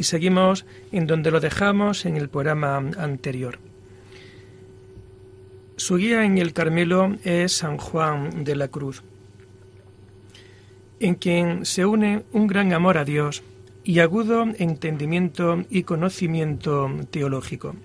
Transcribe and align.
Y 0.00 0.04
seguimos 0.04 0.64
en 0.92 1.06
donde 1.06 1.30
lo 1.30 1.40
dejamos 1.40 2.06
en 2.06 2.16
el 2.16 2.30
programa 2.30 2.78
anterior. 2.78 3.58
Su 5.76 5.96
guía 5.96 6.24
en 6.24 6.38
el 6.38 6.54
Carmelo 6.54 7.18
es 7.22 7.52
San 7.52 7.76
Juan 7.76 8.42
de 8.42 8.56
la 8.56 8.68
Cruz, 8.68 9.02
en 11.00 11.16
quien 11.16 11.66
se 11.66 11.84
une 11.84 12.22
un 12.32 12.46
gran 12.46 12.72
amor 12.72 12.96
a 12.96 13.04
Dios 13.04 13.42
y 13.84 13.98
agudo 13.98 14.46
entendimiento 14.56 15.64
y 15.68 15.82
conocimiento 15.82 16.90
teológico. 17.10 17.76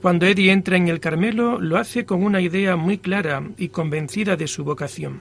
Cuando 0.00 0.24
Eddie 0.24 0.52
entra 0.52 0.76
en 0.76 0.86
el 0.86 1.00
Carmelo, 1.00 1.60
lo 1.60 1.78
hace 1.78 2.06
con 2.06 2.22
una 2.22 2.40
idea 2.40 2.76
muy 2.76 2.98
clara 2.98 3.42
y 3.56 3.70
convencida 3.70 4.36
de 4.36 4.46
su 4.46 4.62
vocación 4.62 5.20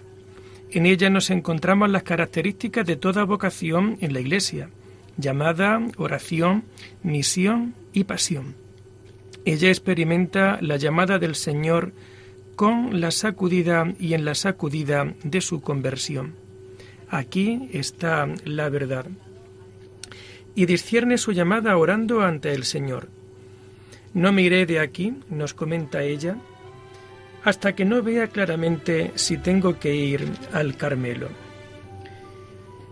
en 0.71 0.85
ella 0.85 1.09
nos 1.09 1.29
encontramos 1.29 1.89
las 1.89 2.03
características 2.03 2.85
de 2.85 2.97
toda 2.97 3.23
vocación 3.23 3.97
en 4.01 4.13
la 4.13 4.19
Iglesia, 4.19 4.69
llamada 5.17 5.81
oración, 5.97 6.63
misión 7.03 7.73
y 7.93 8.05
pasión. 8.05 8.55
Ella 9.45 9.69
experimenta 9.69 10.59
la 10.61 10.77
llamada 10.77 11.19
del 11.19 11.35
Señor 11.35 11.93
con 12.55 13.01
la 13.01 13.11
sacudida 13.11 13.93
y 13.99 14.13
en 14.13 14.25
la 14.25 14.35
sacudida 14.35 15.13
de 15.23 15.41
su 15.41 15.61
conversión. 15.61 16.33
Aquí 17.09 17.69
está 17.71 18.27
la 18.43 18.69
verdad. 18.69 19.05
Y 20.55 20.65
discierne 20.65 21.17
su 21.17 21.31
llamada 21.31 21.77
orando 21.77 22.21
ante 22.21 22.53
el 22.53 22.65
Señor. 22.65 23.09
No 24.13 24.31
me 24.31 24.41
iré 24.41 24.65
de 24.65 24.79
aquí, 24.79 25.13
nos 25.29 25.53
comenta 25.53 26.03
ella, 26.03 26.37
hasta 27.43 27.75
que 27.75 27.85
no 27.85 28.01
vea 28.01 28.27
claramente 28.27 29.11
si 29.15 29.37
tengo 29.37 29.79
que 29.79 29.95
ir 29.95 30.27
al 30.51 30.75
Carmelo. 30.75 31.46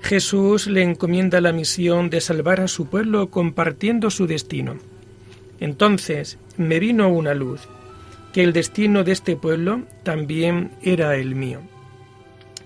Jesús 0.06 0.68
le 0.68 0.84
encomienda 0.84 1.42
la 1.42 1.52
misión 1.52 2.12
de 2.12 2.22
salvar 2.22 2.62
a 2.62 2.68
su 2.68 2.86
pueblo 2.86 3.32
compartiendo 3.32 4.12
su 4.12 4.28
destino. 4.28 4.76
Entonces 5.60 6.38
me 6.58 6.80
vino 6.80 7.10
una 7.10 7.34
luz, 7.34 7.62
que 8.32 8.44
el 8.44 8.54
destino 8.54 9.04
de 9.04 9.14
este 9.14 9.36
pueblo 9.36 9.82
también 10.04 10.70
era 10.84 11.16
el 11.16 11.34
mío. 11.34 11.62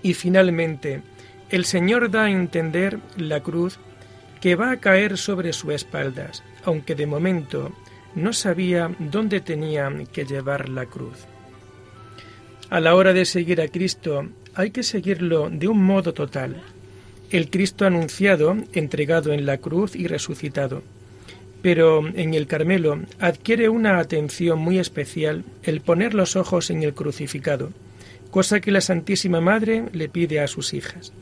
Y 0.02 0.12
finalmente, 0.12 1.00
el 1.48 1.64
Señor 1.64 2.10
da 2.10 2.24
a 2.24 2.30
entender 2.30 2.98
la 3.16 3.40
cruz 3.40 3.78
que 4.42 4.54
va 4.54 4.72
a 4.72 4.76
caer 4.76 5.16
sobre 5.16 5.54
sus 5.54 5.72
espaldas, 5.72 6.44
aunque 6.62 6.94
de 6.94 7.06
momento 7.06 7.72
no 8.14 8.34
sabía 8.34 8.94
dónde 8.98 9.40
tenía 9.40 9.90
que 10.12 10.26
llevar 10.26 10.68
la 10.68 10.84
cruz. 10.84 11.16
A 12.68 12.80
la 12.80 12.94
hora 12.94 13.14
de 13.14 13.24
seguir 13.24 13.62
a 13.62 13.68
Cristo 13.68 14.28
hay 14.54 14.72
que 14.72 14.82
seguirlo 14.82 15.48
de 15.48 15.68
un 15.68 15.82
modo 15.82 16.12
total. 16.12 16.62
El 17.30 17.48
Cristo 17.48 17.86
anunciado, 17.86 18.56
entregado 18.72 19.32
en 19.32 19.46
la 19.46 19.58
cruz 19.58 19.94
y 19.94 20.08
resucitado. 20.08 20.82
Pero 21.62 22.04
en 22.06 22.34
el 22.34 22.48
Carmelo 22.48 22.98
adquiere 23.20 23.68
una 23.68 23.98
atención 23.98 24.58
muy 24.58 24.80
especial 24.80 25.44
el 25.62 25.80
poner 25.80 26.14
los 26.14 26.34
ojos 26.34 26.70
en 26.70 26.82
el 26.82 26.92
crucificado, 26.92 27.70
cosa 28.32 28.60
que 28.60 28.72
la 28.72 28.80
Santísima 28.80 29.40
Madre 29.40 29.84
le 29.92 30.08
pide 30.08 30.40
a 30.40 30.48
sus 30.48 30.74
hijas. 30.74 31.12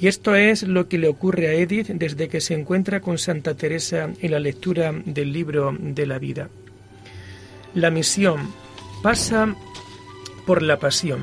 Y 0.00 0.06
esto 0.06 0.34
es 0.34 0.62
lo 0.62 0.88
que 0.88 0.96
le 0.96 1.08
ocurre 1.08 1.48
a 1.48 1.52
Edith 1.52 1.88
desde 1.88 2.28
que 2.28 2.40
se 2.40 2.54
encuentra 2.54 3.00
con 3.00 3.18
Santa 3.18 3.54
Teresa 3.54 4.10
en 4.20 4.30
la 4.30 4.40
lectura 4.40 4.92
del 5.04 5.32
libro 5.32 5.76
de 5.78 6.06
la 6.06 6.18
vida. 6.18 6.48
La 7.74 7.90
misión 7.90 8.48
pasa 9.02 9.54
por 10.46 10.62
la 10.62 10.78
pasión, 10.78 11.20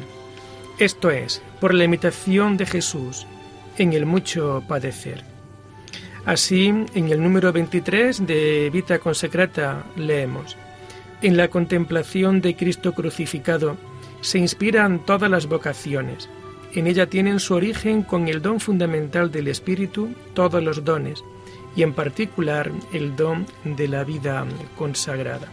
esto 0.78 1.10
es, 1.10 1.42
por 1.60 1.74
la 1.74 1.86
imitación 1.86 2.58
de 2.58 2.66
Jesús 2.66 3.26
en 3.82 3.94
el 3.94 4.06
mucho 4.06 4.64
padecer. 4.68 5.24
Así, 6.26 6.68
en 6.68 7.12
el 7.12 7.22
número 7.22 7.52
23 7.52 8.28
de 8.28 8.70
Vita 8.72 9.00
Consecrata 9.00 9.86
leemos, 9.96 10.56
En 11.24 11.36
la 11.36 11.48
contemplación 11.48 12.42
de 12.42 12.56
Cristo 12.56 12.94
crucificado 12.94 13.78
se 14.22 14.38
inspiran 14.38 15.04
todas 15.04 15.32
las 15.32 15.48
vocaciones. 15.48 16.30
En 16.74 16.86
ella 16.86 17.08
tienen 17.08 17.40
su 17.40 17.56
origen 17.56 18.04
con 18.04 18.28
el 18.28 18.42
don 18.44 18.60
fundamental 18.60 19.32
del 19.32 19.48
Espíritu 19.48 20.10
todos 20.36 20.64
los 20.64 20.86
dones, 20.86 21.24
y 21.76 21.82
en 21.82 21.94
particular 21.94 22.72
el 22.94 23.16
don 23.16 23.48
de 23.64 23.88
la 23.88 24.04
vida 24.04 24.46
consagrada. 24.78 25.48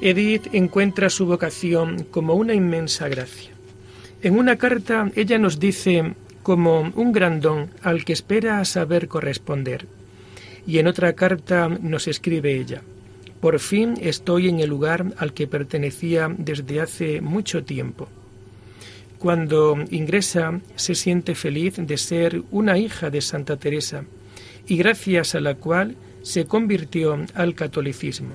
Edith 0.00 0.54
encuentra 0.54 1.10
su 1.10 1.26
vocación 1.26 2.06
como 2.12 2.34
una 2.34 2.54
inmensa 2.54 3.08
gracia. 3.08 3.50
En 4.22 4.38
una 4.38 4.56
carta 4.56 5.10
ella 5.16 5.38
nos 5.38 5.58
dice 5.58 6.14
como 6.42 6.80
un 6.94 7.12
gran 7.12 7.40
don 7.40 7.70
al 7.82 8.04
que 8.04 8.12
espera 8.12 8.64
saber 8.64 9.08
corresponder. 9.08 9.86
Y 10.66 10.78
en 10.78 10.86
otra 10.86 11.14
carta 11.14 11.68
nos 11.68 12.06
escribe 12.08 12.54
ella, 12.54 12.82
por 13.40 13.58
fin 13.58 13.94
estoy 14.00 14.48
en 14.48 14.60
el 14.60 14.68
lugar 14.68 15.06
al 15.16 15.32
que 15.32 15.46
pertenecía 15.46 16.34
desde 16.36 16.80
hace 16.80 17.20
mucho 17.20 17.64
tiempo. 17.64 18.08
Cuando 19.18 19.76
ingresa 19.90 20.60
se 20.76 20.94
siente 20.94 21.34
feliz 21.34 21.74
de 21.76 21.96
ser 21.96 22.42
una 22.50 22.78
hija 22.78 23.10
de 23.10 23.20
Santa 23.20 23.56
Teresa 23.56 24.04
y 24.66 24.76
gracias 24.76 25.34
a 25.34 25.40
la 25.40 25.54
cual 25.54 25.96
se 26.22 26.44
convirtió 26.44 27.18
al 27.34 27.54
catolicismo. 27.54 28.32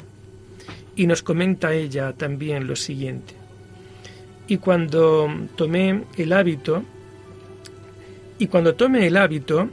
Y 0.96 1.08
nos 1.08 1.22
comenta 1.22 1.74
ella 1.74 2.14
también 2.14 2.68
lo 2.68 2.76
siguiente. 2.76 3.34
Y 4.48 4.58
cuando 4.58 5.28
tomé 5.56 6.04
el 6.18 6.34
hábito, 6.34 6.84
y 8.38 8.48
cuando 8.48 8.76
tome 8.76 9.08
el 9.08 9.18
hábito, 9.18 9.70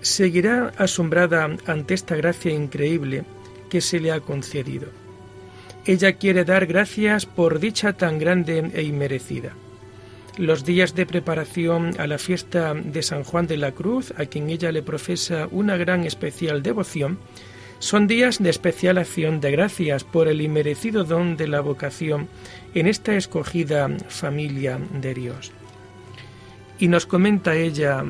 seguirá 0.00 0.72
asombrada 0.76 1.48
ante 1.66 1.94
esta 1.94 2.16
gracia 2.16 2.52
increíble 2.52 3.24
que 3.68 3.80
se 3.80 4.00
le 4.00 4.12
ha 4.12 4.20
concedido. 4.20 4.88
Ella 5.86 6.14
quiere 6.14 6.44
dar 6.44 6.66
gracias 6.66 7.26
por 7.26 7.58
dicha 7.58 7.94
tan 7.94 8.18
grande 8.18 8.70
e 8.74 8.82
inmerecida. 8.82 9.54
Los 10.36 10.64
días 10.64 10.94
de 10.94 11.06
preparación 11.06 11.94
a 11.98 12.06
la 12.06 12.18
fiesta 12.18 12.74
de 12.74 13.02
San 13.02 13.24
Juan 13.24 13.46
de 13.46 13.56
la 13.56 13.72
Cruz, 13.72 14.12
a 14.16 14.26
quien 14.26 14.48
ella 14.48 14.72
le 14.72 14.82
profesa 14.82 15.48
una 15.50 15.76
gran 15.76 16.04
especial 16.04 16.62
devoción, 16.62 17.18
son 17.78 18.06
días 18.06 18.42
de 18.42 18.50
especial 18.50 18.98
acción 18.98 19.40
de 19.40 19.50
gracias 19.52 20.04
por 20.04 20.28
el 20.28 20.42
inmerecido 20.42 21.04
don 21.04 21.36
de 21.36 21.48
la 21.48 21.60
vocación 21.60 22.28
en 22.74 22.86
esta 22.86 23.16
escogida 23.16 23.88
familia 24.08 24.78
de 24.92 25.14
Dios. 25.14 25.50
Y 26.80 26.88
nos 26.88 27.06
comenta 27.06 27.54
ella 27.54 28.04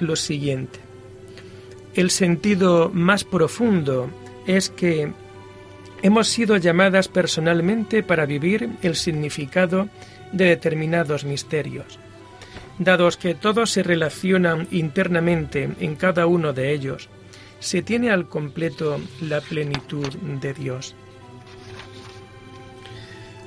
lo 0.00 0.16
siguiente. 0.16 0.80
El 1.94 2.10
sentido 2.10 2.90
más 2.92 3.24
profundo 3.24 4.10
es 4.46 4.68
que 4.68 5.12
hemos 6.02 6.28
sido 6.28 6.56
llamadas 6.56 7.08
personalmente 7.08 8.02
para 8.02 8.26
vivir 8.26 8.68
el 8.82 8.96
significado 8.96 9.88
de 10.32 10.46
determinados 10.46 11.24
misterios. 11.24 11.98
Dados 12.78 13.16
que 13.16 13.34
todos 13.34 13.70
se 13.70 13.84
relacionan 13.84 14.66
internamente 14.72 15.70
en 15.78 15.94
cada 15.94 16.26
uno 16.26 16.52
de 16.52 16.72
ellos, 16.72 17.08
se 17.60 17.82
tiene 17.82 18.10
al 18.10 18.28
completo 18.28 19.00
la 19.22 19.40
plenitud 19.40 20.08
de 20.40 20.52
Dios. 20.52 20.96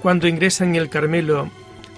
Cuando 0.02 0.28
ingresa 0.28 0.64
en 0.64 0.76
el 0.76 0.90
Carmelo, 0.90 1.52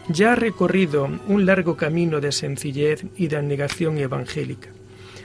ya 0.09 0.33
ha 0.33 0.35
recorrido 0.35 1.09
un 1.27 1.45
largo 1.45 1.77
camino 1.77 2.19
de 2.19 2.31
sencillez 2.31 3.05
y 3.15 3.27
de 3.27 3.37
abnegación 3.37 3.97
evangélica. 3.97 4.69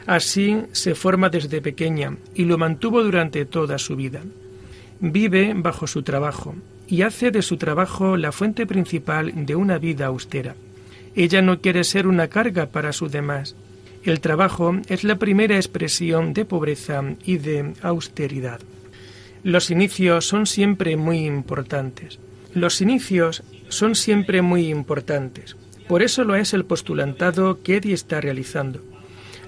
Así 0.07 0.63
se 0.73 0.95
forma 0.95 1.31
desde 1.31 1.63
pequeña 1.63 2.17
y 2.35 2.45
lo 2.45 2.59
mantuvo 2.59 3.03
durante 3.03 3.47
toda 3.47 3.79
su 3.79 3.97
vida. 3.97 4.21
Vive 5.01 5.55
bajo 5.57 5.87
su 5.87 6.03
trabajo 6.03 6.55
y 6.87 7.03
hace 7.03 7.31
de 7.31 7.43
su 7.43 7.57
trabajo 7.57 8.17
la 8.17 8.31
fuente 8.31 8.67
principal 8.67 9.47
de 9.47 9.57
una 9.57 9.79
vida 9.79 10.07
austera. 10.07 10.55
Ella 11.17 11.43
no 11.43 11.61
quiere 11.61 11.85
ser 11.85 12.07
una 12.07 12.29
carga 12.29 12.67
para 12.67 12.93
sus 12.93 13.11
demás, 13.11 13.57
el 14.05 14.21
trabajo 14.21 14.77
es 14.89 15.03
la 15.03 15.17
primera 15.17 15.57
expresión 15.57 16.35
de 16.35 16.45
pobreza 16.45 17.03
y 17.25 17.39
de 17.39 17.73
austeridad. 17.81 18.61
Los 19.43 19.71
inicios 19.71 20.27
son 20.27 20.45
siempre 20.47 20.99
muy 20.99 21.25
importantes. 21.25 22.19
Los 22.53 22.83
inicios 22.83 23.43
son 23.75 23.95
siempre 23.95 24.43
muy 24.43 24.69
importantes. 24.69 25.57
Por 25.89 26.03
eso 26.03 26.25
lo 26.25 26.35
es 26.35 26.55
el 26.55 26.65
postulantado 26.65 27.63
que 27.63 27.77
Eddie 27.77 27.95
está 27.95 28.21
realizando. 28.21 28.81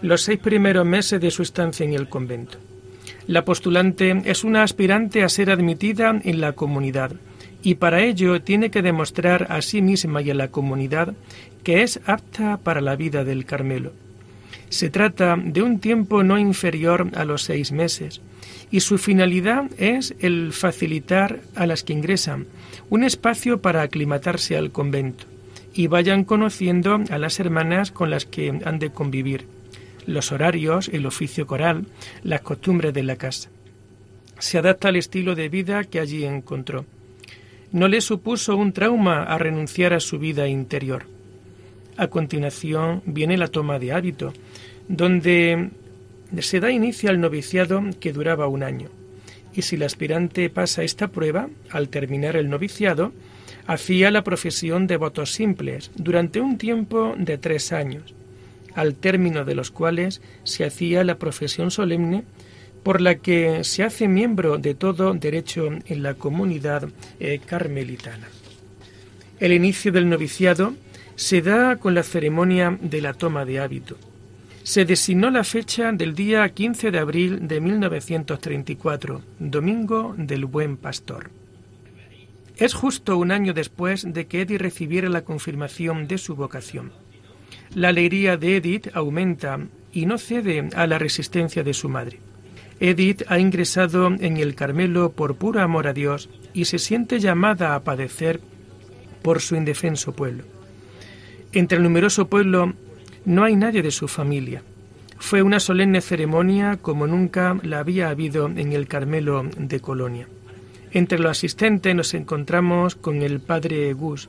los 0.03 0.23
seis 0.23 0.39
primeros 0.39 0.85
meses 0.85 1.21
de 1.21 1.31
su 1.31 1.43
estancia 1.43 1.85
en 1.85 1.95
el 1.95 2.09
convento. 2.09 2.59
La 3.27 3.45
postulante 3.45 4.23
es 4.25 4.45
una 4.45 4.63
aspirante 4.63 5.23
a 5.23 5.29
ser 5.29 5.51
admitida 5.51 6.21
en 6.23 6.41
la 6.41 6.53
comunidad 6.53 7.13
y 7.63 7.77
para 7.77 8.03
ello 8.03 8.41
tiene 8.43 8.71
que 8.71 8.83
demostrar 8.83 9.47
a 9.51 9.63
sí 9.63 9.83
misma 9.83 10.23
y 10.23 10.31
a 10.31 10.35
la 10.35 10.49
comunidad 10.49 11.15
que 11.65 11.83
es 11.83 12.01
apta 12.07 12.59
para 12.59 12.81
la 12.81 12.95
vida 12.95 13.25
del 13.25 13.45
Carmelo. 13.45 13.93
Se 14.69 14.91
trata 14.91 15.37
de 15.37 15.63
un 15.63 15.79
tiempo 15.79 16.23
no 16.23 16.39
inferior 16.39 17.11
a 17.15 17.25
los 17.25 17.43
seis 17.43 17.73
meses 17.73 18.21
y 18.71 18.81
su 18.81 18.99
finalidad 18.99 19.71
es 19.79 20.15
el 20.21 20.53
facilitar 20.53 21.41
a 21.55 21.67
las 21.67 21.85
que 21.85 21.93
ingresan 21.93 22.47
un 22.91 23.05
espacio 23.05 23.61
para 23.63 23.83
aclimatarse 23.83 24.57
al 24.57 24.73
convento 24.73 25.25
y 25.73 25.87
vayan 25.89 26.25
conociendo 26.25 26.99
a 27.11 27.19
las 27.19 27.39
hermanas 27.39 27.91
con 27.91 28.11
las 28.11 28.25
que 28.25 28.49
han 28.65 28.79
de 28.79 28.91
convivir, 28.91 29.47
los 30.07 30.33
horarios, 30.33 30.89
el 30.89 31.05
oficio 31.07 31.47
coral, 31.47 31.87
las 32.23 32.41
costumbres 32.41 32.95
de 32.95 33.03
la 33.03 33.17
casa. 33.17 33.51
Se 34.39 34.59
adapta 34.59 34.89
al 34.89 34.97
estilo 34.97 35.35
de 35.35 35.49
vida 35.49 35.85
que 35.85 36.01
allí 36.01 36.25
encontró. 36.25 36.87
No 37.73 37.89
le 37.89 38.01
supuso 38.01 38.57
un 38.57 38.73
trauma 38.73 39.25
a 39.25 39.39
renunciar 39.39 39.93
a 39.93 40.01
su 40.01 40.19
vida 40.19 40.49
interior. 40.49 41.07
A 41.97 42.09
continuación 42.09 43.03
viene 43.07 43.39
la 43.39 43.49
toma 43.49 43.79
de 43.79 43.93
hábito, 43.93 44.33
donde 44.89 45.71
se 46.41 46.61
da 46.61 46.71
inicio 46.71 47.09
al 47.09 47.21
noviciado 47.21 47.83
que 48.01 48.13
duraba 48.13 48.49
un 48.49 48.63
año. 48.63 48.89
Y 49.55 49.63
si 49.63 49.77
el 49.77 49.83
aspirante 49.85 50.51
pasa 50.51 50.83
esta 50.83 51.09
prueba, 51.09 51.49
al 51.71 51.89
terminar 51.89 52.37
el 52.37 52.51
noviciado, 52.51 53.13
hacía 53.67 54.11
la 54.11 54.23
profesión 54.23 54.87
de 54.87 54.99
votos 54.99 55.33
simples 55.33 55.91
durante 55.97 56.41
un 56.41 56.59
tiempo 56.59 57.15
de 57.17 57.39
tres 57.39 57.73
años, 57.73 58.15
al 58.75 58.95
término 58.95 59.47
de 59.47 59.55
los 59.55 59.71
cuales 59.71 60.21
se 60.45 60.65
hacía 60.65 61.03
la 61.05 61.19
profesión 61.19 61.71
solemne 61.71 62.25
por 62.83 63.01
la 63.01 63.17
que 63.17 63.65
se 63.65 63.83
hace 63.83 64.07
miembro 64.07 64.59
de 64.59 64.75
todo 64.75 65.15
derecho 65.15 65.71
en 65.87 66.03
la 66.03 66.15
comunidad 66.15 66.89
eh, 67.19 67.41
carmelitana. 67.45 68.29
El 69.41 69.53
inicio 69.53 69.91
del 69.91 70.09
noviciado 70.09 70.75
se 71.17 71.41
da 71.41 71.77
con 71.77 71.95
la 71.95 72.03
ceremonia 72.03 72.79
de 72.81 73.01
la 73.01 73.15
toma 73.15 73.47
de 73.47 73.59
hábito. 73.59 73.97
Se 74.63 74.85
designó 74.85 75.31
la 75.31 75.45
fecha 75.45 75.91
del 75.93 76.15
día 76.15 76.47
15 76.49 76.91
de 76.91 76.99
abril 76.99 77.49
de 77.49 77.61
1934, 77.61 79.23
Domingo 79.39 80.15
del 80.19 80.45
Buen 80.45 80.77
Pastor. 80.77 81.31
Es 82.57 82.75
justo 82.75 83.17
un 83.17 83.31
año 83.31 83.55
después 83.55 84.13
de 84.13 84.27
que 84.27 84.43
Edith 84.43 84.61
recibiera 84.61 85.09
la 85.09 85.23
confirmación 85.23 86.07
de 86.07 86.19
su 86.19 86.37
vocación. 86.37 86.93
La 87.75 87.89
alegría 87.89 88.37
de 88.37 88.57
Edith 88.57 88.89
aumenta 88.93 89.61
y 89.93 90.05
no 90.05 90.19
cede 90.19 90.69
a 90.75 90.87
la 90.87 90.99
resistencia 90.99 91.63
de 91.63 91.73
su 91.73 91.89
madre. 91.89 92.21
Edith 92.79 93.23
ha 93.29 93.39
ingresado 93.39 94.07
en 94.09 94.37
el 94.37 94.55
Carmelo 94.55 95.13
por 95.13 95.37
puro 95.37 95.63
amor 95.63 95.87
a 95.87 95.95
Dios 95.95 96.29
y 96.53 96.67
se 96.67 96.79
siente 96.79 97.21
llamada 97.21 97.75
a 97.75 97.85
padecer 97.85 98.41
por 99.23 99.41
su 99.41 99.57
indefenso 99.57 100.13
pueblo. 100.13 100.56
Entre 101.57 101.79
el 101.79 101.85
numeroso 101.85 102.29
pueblo 102.29 102.75
no 103.25 103.43
hay 103.43 103.57
nadie 103.57 103.81
de 103.81 103.91
su 103.91 104.09
familia. 104.09 104.63
Fue 105.17 105.41
una 105.41 105.59
solemne 105.59 106.03
ceremonia 106.03 106.77
como 106.83 107.07
nunca 107.07 107.59
la 107.63 107.79
había 107.79 108.11
habido 108.11 108.45
en 108.45 108.75
el 108.75 108.87
Carmelo 108.87 109.43
de 109.57 109.81
Colonia. 109.81 110.29
Entre 110.93 111.19
los 111.19 111.31
asistentes 111.31 111.95
nos 111.95 112.13
encontramos 112.13 112.95
con 112.95 113.23
el 113.23 113.41
padre 113.41 113.91
Gus, 113.95 114.29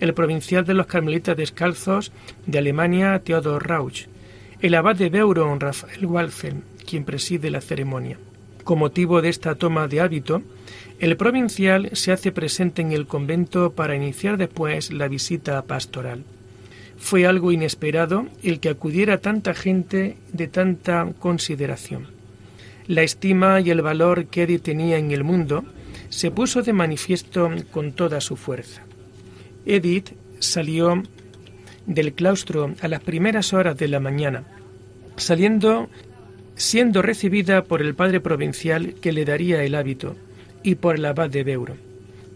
el 0.00 0.12
provincial 0.12 0.66
de 0.66 0.74
los 0.74 0.84
carmelitas 0.84 1.34
descalzos 1.34 2.12
de 2.44 2.58
Alemania, 2.58 3.22
Theodor 3.24 3.66
Rauch, 3.66 4.02
el 4.60 4.74
abad 4.74 4.96
de 4.96 5.08
Beuron, 5.08 5.58
Rafael 5.58 6.04
Walfen, 6.04 6.62
quien 6.86 7.06
preside 7.06 7.48
la 7.48 7.62
ceremonia. 7.62 8.18
Con 8.64 8.80
motivo 8.80 9.22
de 9.22 9.30
esta 9.30 9.54
toma 9.54 9.88
de 9.88 10.02
hábito, 10.02 10.42
el 10.98 11.16
provincial 11.16 11.88
se 11.94 12.12
hace 12.12 12.32
presente 12.32 12.82
en 12.82 12.92
el 12.92 13.06
convento 13.06 13.72
para 13.72 13.96
iniciar 13.96 14.36
después 14.36 14.92
la 14.92 15.08
visita 15.08 15.62
pastoral. 15.62 16.22
Fue 16.98 17.26
algo 17.26 17.52
inesperado 17.52 18.26
el 18.42 18.60
que 18.60 18.70
acudiera 18.70 19.18
tanta 19.18 19.54
gente 19.54 20.16
de 20.32 20.48
tanta 20.48 21.12
consideración. 21.18 22.08
La 22.86 23.02
estima 23.02 23.60
y 23.60 23.70
el 23.70 23.82
valor 23.82 24.26
que 24.26 24.44
Eddie 24.44 24.58
tenía 24.58 24.96
en 24.98 25.10
el 25.10 25.24
mundo 25.24 25.64
se 26.08 26.30
puso 26.30 26.62
de 26.62 26.72
manifiesto 26.72 27.50
con 27.70 27.92
toda 27.92 28.20
su 28.20 28.36
fuerza. 28.36 28.82
Edith 29.64 30.10
salió 30.38 31.02
del 31.86 32.12
claustro 32.12 32.74
a 32.80 32.88
las 32.88 33.02
primeras 33.02 33.52
horas 33.52 33.76
de 33.76 33.88
la 33.88 34.00
mañana, 34.00 34.44
saliendo 35.16 35.88
siendo 36.56 37.02
recibida 37.02 37.64
por 37.64 37.82
el 37.82 37.94
padre 37.94 38.20
provincial 38.20 38.94
que 38.94 39.12
le 39.12 39.24
daría 39.24 39.62
el 39.62 39.74
hábito 39.74 40.16
y 40.62 40.76
por 40.76 40.96
el 40.96 41.04
abad 41.04 41.30
de 41.30 41.44
Beuro. 41.44 41.76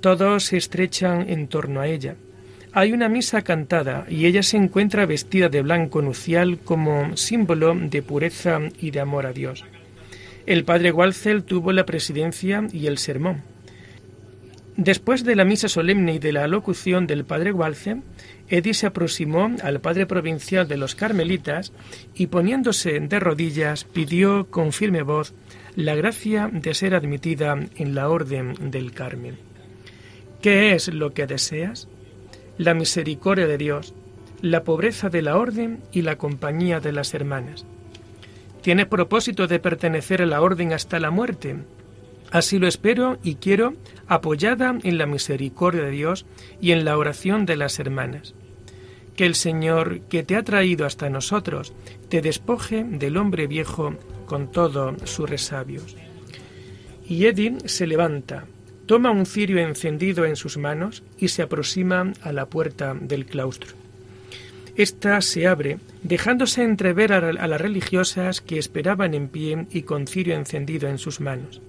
Todos 0.01 0.45
se 0.45 0.57
estrechan 0.57 1.29
en 1.29 1.49
torno 1.49 1.81
a 1.81 1.89
ella. 1.89 2.17
Hay 2.73 2.93
una 2.93 3.09
misa 3.09 3.43
cantada 3.43 4.07
y 4.09 4.27
ella 4.27 4.45
se 4.45 4.57
encuentra 4.57 5.05
vestida 5.05 5.49
de 5.49 5.63
blanco 5.63 6.03
nucial 6.03 6.59
como 6.59 7.17
símbolo 7.17 7.75
de 7.75 8.01
pureza 8.03 8.61
y 8.81 8.93
de 8.93 9.01
amor 9.01 9.27
a 9.27 9.33
Dios. 9.33 9.65
El 10.47 10.65
padre 10.65 10.93
Walcel 10.93 11.43
tuvo 11.43 11.73
la 11.73 11.85
presidencia 11.85 12.67
y 12.73 12.87
el 12.87 12.99
sermón. 12.99 13.43
Después 14.77 15.25
de 15.25 15.35
la 15.35 15.45
misa 15.45 15.69
solemne 15.69 16.15
y 16.15 16.19
de 16.21 16.33
la 16.33 16.45
alocución 16.45 17.09
del 17.09 17.25
padre 17.25 17.53
Walcel, 17.53 18.03
Edith 18.49 18.75
se 18.75 18.87
aproximó 18.87 19.51
al 19.63 19.81
padre 19.81 20.07
provincial 20.07 20.69
de 20.69 20.77
los 20.77 20.95
carmelitas 20.95 21.73
y 22.15 22.29
poniéndose 22.29 23.01
de 23.01 23.21
rodillas 23.21 23.85
pidió 23.85 24.47
con 24.49 24.73
firme 24.73 25.03
voz 25.03 25.35
la 25.75 25.97
gracia 25.97 26.49
de 26.53 26.73
ser 26.75 26.95
admitida 26.95 27.59
en 27.77 27.95
la 27.95 28.09
orden 28.09 28.71
del 28.71 28.93
Carmen. 28.93 29.37
¿Qué 30.41 30.73
es 30.73 30.89
lo 30.89 31.13
que 31.13 31.27
deseas? 31.27 31.89
La 32.61 32.75
misericordia 32.75 33.47
de 33.47 33.57
Dios, 33.57 33.95
la 34.43 34.65
pobreza 34.65 35.09
de 35.09 35.23
la 35.23 35.39
orden 35.39 35.81
y 35.93 36.03
la 36.03 36.19
compañía 36.19 36.79
de 36.79 36.93
las 36.93 37.15
hermanas. 37.15 37.65
¿Tienes 38.61 38.85
propósito 38.85 39.47
de 39.47 39.59
pertenecer 39.59 40.21
a 40.21 40.27
la 40.27 40.43
orden 40.43 40.75
hasta 40.75 41.01
la 41.01 41.11
muerte? 41.11 41.57
Así 42.31 42.59
lo 42.59 42.69
espero 42.69 43.17
y 43.23 43.37
quiero, 43.37 43.73
apoyada 44.09 44.77
en 44.83 44.99
la 44.99 45.07
misericordia 45.07 45.85
de 45.85 45.91
Dios 45.91 46.27
y 46.61 46.73
en 46.73 46.85
la 46.85 46.99
oración 46.99 47.47
de 47.47 47.57
las 47.57 47.79
hermanas. 47.79 48.35
Que 49.17 49.25
el 49.25 49.37
Señor, 49.37 50.03
que 50.11 50.23
te 50.23 50.37
ha 50.37 50.43
traído 50.43 50.85
hasta 50.85 51.09
nosotros, 51.09 51.73
te 52.11 52.21
despoje 52.21 52.85
del 52.85 53.17
hombre 53.17 53.47
viejo 53.47 53.95
con 54.27 54.53
todos 54.53 54.97
sus 55.09 55.31
resabios. 55.31 55.97
Y 57.09 57.25
Edith 57.25 57.65
se 57.69 57.87
levanta, 57.87 58.45
toma 58.91 59.13
un 59.13 59.25
cirio 59.25 59.61
encendido 59.61 60.25
en 60.25 60.35
sus 60.35 60.57
manos 60.57 61.05
y 61.17 61.29
se 61.29 61.43
aproxima 61.43 62.13
a 62.23 62.33
la 62.33 62.47
puerta 62.47 62.93
del 63.01 63.25
claustro. 63.25 63.77
Esta 64.75 65.21
se 65.21 65.47
abre, 65.47 65.79
dejándose 66.03 66.65
entrever 66.65 67.13
a, 67.13 67.21
las 67.31 67.61
religiosas 67.61 68.41
que 68.41 68.59
esperaban 68.59 69.15
en 69.15 69.29
pie 69.29 69.67
y 69.71 69.83
con 69.83 70.09
cirio 70.09 70.35
encendido 70.35 70.89
en 70.89 70.99
sus 70.99 71.21
manos. 71.21 71.61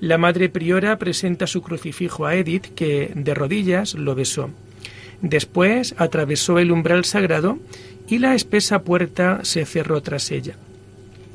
La 0.00 0.16
madre 0.16 0.48
priora 0.48 0.96
presenta 0.96 1.46
su 1.46 1.60
crucifijo 1.60 2.24
a 2.24 2.34
Edith, 2.34 2.74
que 2.74 3.12
de 3.14 3.34
rodillas 3.34 3.92
lo 3.92 4.14
besó. 4.14 4.48
Después 5.20 5.94
atravesó 5.98 6.58
el 6.58 6.72
umbral 6.72 7.04
sagrado 7.04 7.58
y 8.08 8.18
la 8.18 8.34
espesa 8.34 8.80
puerta 8.80 9.40
se 9.42 9.66
cerró 9.66 10.00
tras 10.00 10.30
ella. 10.30 10.56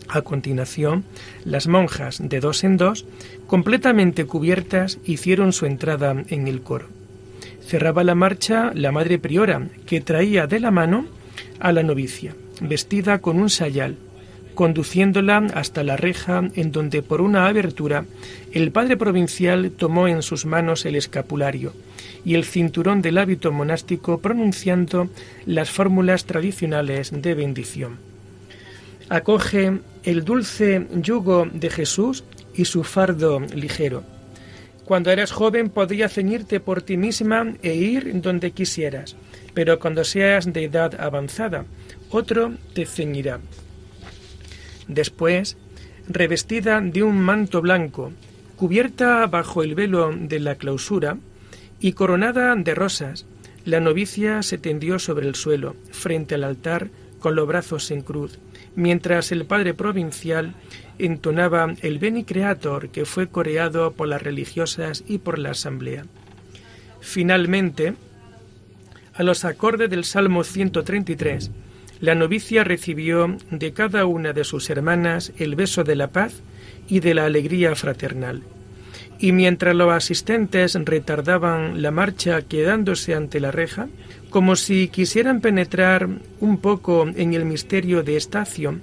A 0.07 0.21
continuación, 0.21 1.03
las 1.45 1.67
monjas, 1.67 2.19
de 2.21 2.39
dos 2.39 2.63
en 2.63 2.77
dos, 2.77 3.05
completamente 3.47 4.25
cubiertas, 4.25 4.99
hicieron 5.05 5.53
su 5.53 5.65
entrada 5.65 6.23
en 6.27 6.47
el 6.47 6.61
coro. 6.61 6.87
Cerraba 7.65 8.03
la 8.03 8.15
marcha 8.15 8.71
la 8.73 8.91
madre 8.91 9.19
priora, 9.19 9.67
que 9.85 10.01
traía 10.01 10.47
de 10.47 10.59
la 10.59 10.71
mano 10.71 11.05
a 11.59 11.71
la 11.71 11.83
novicia, 11.83 12.35
vestida 12.59 13.19
con 13.19 13.39
un 13.39 13.49
sayal, 13.49 13.95
conduciéndola 14.55 15.47
hasta 15.53 15.83
la 15.83 15.97
reja 15.97 16.43
en 16.55 16.71
donde 16.71 17.01
por 17.01 17.21
una 17.21 17.47
abertura 17.47 18.05
el 18.51 18.71
padre 18.71 18.97
provincial 18.97 19.71
tomó 19.71 20.07
en 20.07 20.21
sus 20.21 20.45
manos 20.45 20.85
el 20.85 20.95
escapulario 20.95 21.73
y 22.25 22.35
el 22.35 22.43
cinturón 22.43 23.01
del 23.01 23.17
hábito 23.17 23.51
monástico 23.51 24.19
pronunciando 24.19 25.09
las 25.45 25.71
fórmulas 25.71 26.25
tradicionales 26.25 27.11
de 27.11 27.33
bendición. 27.33 27.97
Acoge 29.09 29.79
el 30.03 30.23
dulce 30.25 30.87
yugo 30.95 31.47
de 31.51 31.69
Jesús 31.69 32.23
y 32.55 32.65
su 32.65 32.83
fardo 32.83 33.39
ligero. 33.39 34.03
Cuando 34.85 35.11
eras 35.11 35.31
joven 35.31 35.69
podías 35.69 36.13
ceñirte 36.13 36.59
por 36.59 36.81
ti 36.81 36.97
misma 36.97 37.53
e 37.61 37.75
ir 37.75 38.21
donde 38.21 38.51
quisieras, 38.51 39.15
pero 39.53 39.79
cuando 39.79 40.03
seas 40.03 40.51
de 40.51 40.65
edad 40.65 40.99
avanzada, 40.99 41.65
otro 42.09 42.53
te 42.73 42.85
ceñirá. 42.85 43.39
Después, 44.87 45.57
revestida 46.07 46.81
de 46.81 47.03
un 47.03 47.21
manto 47.21 47.61
blanco, 47.61 48.11
cubierta 48.57 49.25
bajo 49.27 49.63
el 49.63 49.75
velo 49.75 50.11
de 50.13 50.39
la 50.39 50.55
clausura 50.55 51.17
y 51.79 51.93
coronada 51.93 52.55
de 52.55 52.75
rosas, 52.75 53.25
la 53.63 53.79
novicia 53.79 54.41
se 54.41 54.57
tendió 54.57 54.99
sobre 54.99 55.27
el 55.27 55.35
suelo, 55.35 55.75
frente 55.91 56.35
al 56.35 56.43
altar, 56.43 56.89
con 57.19 57.35
los 57.35 57.47
brazos 57.47 57.91
en 57.91 58.01
cruz, 58.01 58.39
mientras 58.75 59.31
el 59.31 59.45
padre 59.45 59.73
provincial 59.73 60.53
entonaba 60.99 61.73
el 61.81 61.99
Beni 61.99 62.23
Creator 62.23 62.89
que 62.89 63.05
fue 63.05 63.27
coreado 63.27 63.91
por 63.93 64.07
las 64.07 64.21
religiosas 64.21 65.03
y 65.07 65.17
por 65.17 65.39
la 65.39 65.51
asamblea. 65.51 66.05
Finalmente, 66.99 67.95
a 69.13 69.23
los 69.23 69.43
acordes 69.43 69.89
del 69.89 70.05
Salmo 70.05 70.43
133, 70.43 71.51
la 71.99 72.15
novicia 72.15 72.63
recibió 72.63 73.37
de 73.51 73.73
cada 73.73 74.05
una 74.05 74.33
de 74.33 74.43
sus 74.43 74.69
hermanas 74.69 75.33
el 75.37 75.55
beso 75.55 75.83
de 75.83 75.95
la 75.95 76.07
paz 76.07 76.41
y 76.87 76.99
de 76.99 77.13
la 77.13 77.25
alegría 77.25 77.75
fraternal. 77.75 78.43
Y 79.19 79.33
mientras 79.33 79.75
los 79.75 79.91
asistentes 79.93 80.73
retardaban 80.73 81.81
la 81.81 81.91
marcha 81.91 82.41
quedándose 82.41 83.13
ante 83.13 83.39
la 83.39 83.51
reja, 83.51 83.87
como 84.31 84.55
si 84.55 84.87
quisieran 84.87 85.41
penetrar 85.41 86.07
un 86.39 86.57
poco 86.57 87.05
en 87.05 87.33
el 87.33 87.43
misterio 87.43 88.01
de 88.01 88.15
Estacio, 88.15 88.79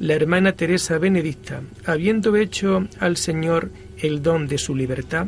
la 0.00 0.14
hermana 0.14 0.52
Teresa 0.52 0.96
Benedicta, 0.96 1.60
habiendo 1.84 2.34
hecho 2.36 2.88
al 2.98 3.18
Señor 3.18 3.70
el 3.98 4.22
don 4.22 4.48
de 4.48 4.56
su 4.56 4.74
libertad, 4.74 5.26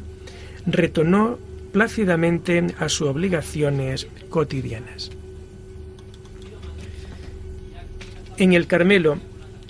retornó 0.66 1.38
plácidamente 1.72 2.68
a 2.78 2.88
sus 2.88 3.08
obligaciones 3.08 4.08
cotidianas. 4.30 5.10
En 8.38 8.54
el 8.54 8.66
Carmelo 8.66 9.18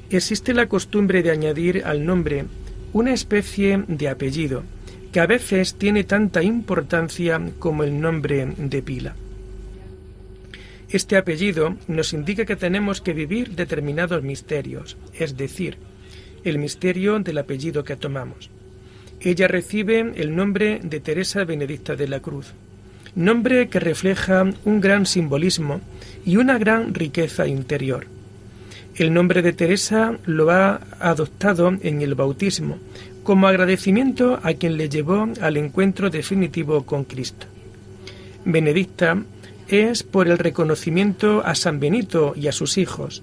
existe 0.09 0.55
la 0.55 0.69
costumbre 0.69 1.25
de 1.25 1.33
añadir 1.33 1.83
al 1.85 2.07
nombre 2.07 2.45
una 2.93 3.13
especie 3.13 3.83
de 3.89 4.09
apellido, 4.09 4.63
que 5.11 5.19
a 5.19 5.27
veces 5.27 5.75
tiene 5.75 6.05
tanta 6.05 6.45
importancia 6.45 7.41
como 7.59 7.83
el 7.83 8.01
nombre 8.01 8.55
de 8.57 8.83
pila. 8.83 9.17
Este 10.91 11.17
apellido 11.17 11.77
nos 11.87 12.13
indica 12.13 12.45
que 12.45 12.57
tenemos 12.57 13.01
que 13.01 13.13
vivir 13.13 13.55
determinados 13.55 14.25
misterios, 14.25 14.97
es 15.15 15.37
decir, 15.37 15.77
el 16.43 16.59
misterio 16.59 17.21
del 17.21 17.39
apellido 17.39 17.85
que 17.85 17.95
tomamos. 17.95 18.51
Ella 19.21 19.47
recibe 19.47 20.13
el 20.17 20.35
nombre 20.35 20.81
de 20.83 20.99
Teresa 20.99 21.45
Benedicta 21.45 21.95
de 21.95 22.09
la 22.09 22.19
Cruz, 22.21 22.55
nombre 23.15 23.69
que 23.69 23.79
refleja 23.79 24.51
un 24.65 24.81
gran 24.81 25.07
simbolismo 25.07 25.81
y 26.25 26.39
una 26.39 26.59
gran 26.59 26.93
riqueza 26.93 27.47
interior. 27.47 28.07
El 28.97 29.15
nombre 29.15 29.43
de 29.43 29.53
Teresa 29.53 30.19
lo 30.27 30.51
ha 30.51 30.81
adoptado 30.99 31.73
en 31.83 32.03
el 32.03 32.17
bautismo 32.17 32.79
como 33.23 33.47
agradecimiento 33.47 34.41
a 34.43 34.55
quien 34.55 34.77
le 34.77 34.89
llevó 34.89 35.29
al 35.41 35.57
encuentro 35.57 36.11
definitivo 36.11 36.85
con 36.85 37.05
Cristo. 37.05 37.47
Benedicta 38.45 39.23
es 39.71 40.03
por 40.03 40.29
el 40.29 40.39
reconocimiento 40.39 41.43
a 41.45 41.55
San 41.55 41.81
Benito 41.81 42.35
y 42.37 42.49
a 42.49 42.53
sus 42.53 42.79
hijos. 42.79 43.23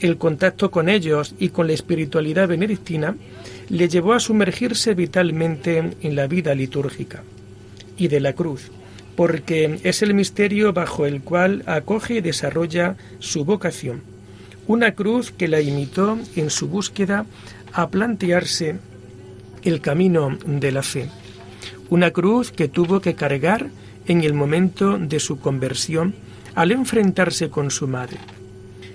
El 0.00 0.18
contacto 0.18 0.70
con 0.70 0.88
ellos 0.88 1.34
y 1.38 1.50
con 1.50 1.66
la 1.66 1.72
espiritualidad 1.72 2.48
benedictina 2.48 3.16
le 3.68 3.88
llevó 3.88 4.12
a 4.12 4.20
sumergirse 4.20 4.94
vitalmente 4.94 5.92
en 6.00 6.16
la 6.16 6.26
vida 6.26 6.54
litúrgica. 6.54 7.22
Y 7.96 8.08
de 8.08 8.20
la 8.20 8.32
cruz, 8.32 8.70
porque 9.16 9.78
es 9.84 10.02
el 10.02 10.14
misterio 10.14 10.72
bajo 10.72 11.06
el 11.06 11.22
cual 11.22 11.62
acoge 11.66 12.14
y 12.14 12.20
desarrolla 12.20 12.96
su 13.20 13.44
vocación 13.44 14.14
una 14.66 14.92
cruz 14.92 15.30
que 15.30 15.48
la 15.48 15.60
imitó 15.60 16.18
en 16.36 16.50
su 16.50 16.68
búsqueda 16.68 17.26
a 17.72 17.88
plantearse 17.88 18.76
el 19.62 19.80
camino 19.80 20.38
de 20.46 20.72
la 20.72 20.82
fe, 20.82 21.08
una 21.90 22.10
cruz 22.10 22.50
que 22.50 22.68
tuvo 22.68 23.00
que 23.00 23.14
cargar 23.14 23.68
en 24.06 24.22
el 24.22 24.34
momento 24.34 24.98
de 24.98 25.20
su 25.20 25.38
conversión 25.38 26.14
al 26.54 26.72
enfrentarse 26.72 27.50
con 27.50 27.70
su 27.70 27.88
madre. 27.88 28.18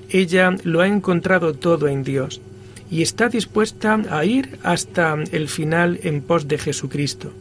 Ella 0.09 0.55
lo 0.63 0.81
ha 0.81 0.87
encontrado 0.87 1.53
todo 1.53 1.87
en 1.87 2.03
Dios 2.03 2.41
y 2.89 3.01
está 3.01 3.29
dispuesta 3.29 3.99
a 4.09 4.25
ir 4.25 4.57
hasta 4.63 5.15
el 5.31 5.47
final 5.47 5.99
en 6.03 6.21
pos 6.21 6.47
de 6.47 6.57
Jesucristo, 6.57 7.31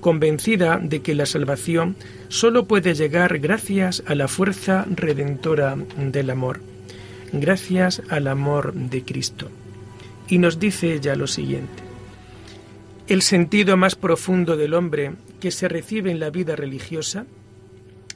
convencida 0.00 0.78
de 0.82 1.02
que 1.02 1.14
la 1.14 1.26
salvación 1.26 1.96
sólo 2.28 2.66
puede 2.66 2.94
llegar 2.94 3.38
gracias 3.38 4.02
a 4.06 4.14
la 4.14 4.28
fuerza 4.28 4.86
redentora 4.88 5.76
del 5.96 6.30
amor 6.30 6.60
gracias 7.32 8.02
al 8.08 8.28
amor 8.28 8.72
de 8.74 9.02
Cristo. 9.02 9.48
Y 10.28 10.38
nos 10.38 10.58
dice 10.58 11.00
ya 11.00 11.14
lo 11.14 11.26
siguiente. 11.26 11.85
El 13.08 13.22
sentido 13.22 13.76
más 13.76 13.94
profundo 13.94 14.56
del 14.56 14.74
hombre 14.74 15.12
que 15.38 15.52
se 15.52 15.68
recibe 15.68 16.10
en 16.10 16.18
la 16.18 16.30
vida 16.30 16.56
religiosa 16.56 17.24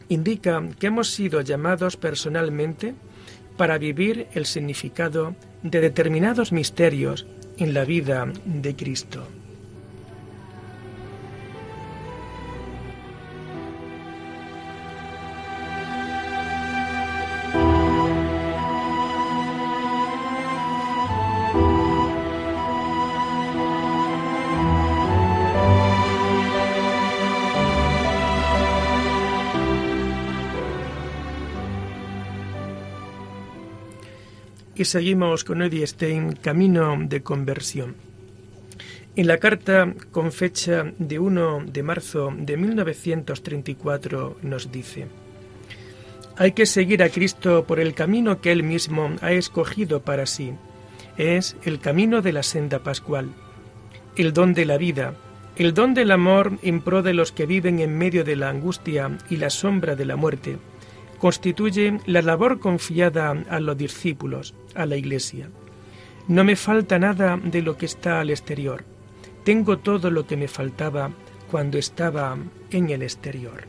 indica 0.09 0.61
que 0.81 0.89
hemos 0.89 1.09
sido 1.11 1.41
llamados 1.43 1.97
personalmente 1.97 2.95
para 3.57 3.79
vivir 3.79 4.27
el 4.33 4.47
significado 4.47 5.37
de 5.63 5.81
determinados 5.81 6.51
misterios 6.51 7.25
en 7.59 7.73
la 7.73 7.85
vida 7.85 8.33
de 8.45 8.75
Cristo. 8.75 9.29
Y 34.81 34.87
seguimos 34.87 35.45
con 35.45 35.61
Eddie 35.61 35.87
Stein, 35.87 36.33
Camino 36.33 36.97
de 36.99 37.23
Conversión. 37.23 37.97
En 39.15 39.27
la 39.27 39.37
carta 39.37 39.93
con 40.11 40.33
fecha 40.33 40.91
de 40.99 41.19
1 41.19 41.65
de 41.67 41.83
marzo 41.83 42.33
de 42.35 42.57
1934 42.57 44.39
nos 44.41 44.73
dice, 44.73 45.07
hay 46.35 46.53
que 46.53 46.65
seguir 46.65 47.03
a 47.03 47.11
Cristo 47.11 47.67
por 47.67 47.79
el 47.79 47.93
camino 47.93 48.41
que 48.41 48.53
Él 48.53 48.63
mismo 48.63 49.11
ha 49.21 49.33
escogido 49.33 50.01
para 50.01 50.25
sí. 50.25 50.55
Es 51.19 51.59
el 51.65 51.79
camino 51.79 52.23
de 52.23 52.33
la 52.33 52.43
senda 52.43 52.79
pascual, 52.79 53.29
el 54.17 54.33
don 54.33 54.55
de 54.55 54.65
la 54.65 54.79
vida, 54.79 55.13
el 55.57 55.75
don 55.75 55.93
del 55.93 56.11
amor 56.11 56.59
en 56.63 56.81
pro 56.81 57.03
de 57.03 57.13
los 57.13 57.33
que 57.33 57.45
viven 57.45 57.81
en 57.81 57.99
medio 57.99 58.25
de 58.25 58.37
la 58.37 58.49
angustia 58.49 59.19
y 59.29 59.37
la 59.37 59.51
sombra 59.51 59.95
de 59.95 60.07
la 60.07 60.17
muerte, 60.17 60.57
constituye 61.21 62.01
la 62.07 62.23
labor 62.23 62.59
confiada 62.59 63.31
a 63.31 63.61
los 63.61 63.77
discípulos, 63.77 64.55
a 64.75 64.87
la 64.87 64.97
Iglesia. 64.97 65.51
No 66.29 66.45
me 66.45 66.57
falta 66.57 66.99
nada 66.99 67.37
de 67.37 67.61
lo 67.61 67.77
que 67.77 67.87
está 67.87 68.21
al 68.21 68.31
exterior. 68.31 68.85
Tengo 69.45 69.79
todo 69.79 70.11
lo 70.11 70.27
que 70.27 70.39
me 70.39 70.49
faltaba 70.49 71.11
cuando 71.51 71.77
estaba 71.77 72.39
en 72.71 72.89
el 72.89 73.03
exterior. 73.03 73.65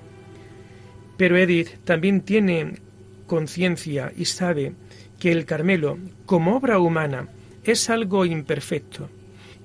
Pero 1.18 1.38
Edith 1.38 1.84
también 1.84 2.22
tiene 2.22 2.80
conciencia 3.28 4.14
y 4.16 4.26
sabe 4.26 4.74
que 5.20 5.32
el 5.32 5.46
Carmelo, 5.46 5.98
como 6.26 6.56
obra 6.56 6.80
humana, 6.80 7.28
es 7.66 7.90
algo 7.90 8.26
imperfecto 8.26 9.10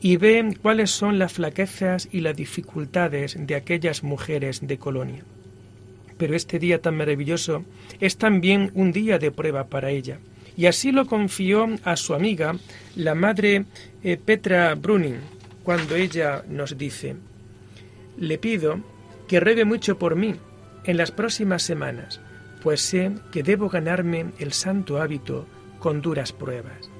y 0.00 0.16
ve 0.16 0.56
cuáles 0.60 0.90
son 0.90 1.18
las 1.18 1.34
flaquezas 1.34 2.08
y 2.10 2.20
las 2.20 2.36
dificultades 2.36 3.36
de 3.38 3.54
aquellas 3.54 4.02
mujeres 4.02 4.66
de 4.66 4.76
Colonia 4.76 5.24
pero 6.18 6.34
este 6.34 6.58
día 6.58 6.80
tan 6.80 6.96
maravilloso 6.96 7.64
es 8.00 8.16
también 8.16 8.70
un 8.74 8.92
día 8.92 9.18
de 9.18 9.30
prueba 9.30 9.66
para 9.66 9.90
ella. 9.90 10.18
Y 10.56 10.66
así 10.66 10.90
lo 10.90 11.06
confió 11.06 11.66
a 11.84 11.96
su 11.96 12.14
amiga, 12.14 12.56
la 12.94 13.14
madre 13.14 13.66
eh, 14.02 14.16
Petra 14.16 14.74
Bruning, 14.74 15.20
cuando 15.62 15.96
ella 15.96 16.44
nos 16.48 16.78
dice, 16.78 17.16
le 18.18 18.38
pido 18.38 18.80
que 19.28 19.40
rebe 19.40 19.64
mucho 19.64 19.98
por 19.98 20.16
mí 20.16 20.34
en 20.84 20.96
las 20.96 21.10
próximas 21.10 21.62
semanas, 21.62 22.20
pues 22.62 22.80
sé 22.80 23.12
que 23.32 23.42
debo 23.42 23.68
ganarme 23.68 24.26
el 24.38 24.52
santo 24.52 25.02
hábito 25.02 25.46
con 25.78 26.00
duras 26.00 26.32
pruebas. 26.32 26.90